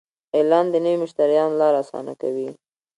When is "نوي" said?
0.85-0.97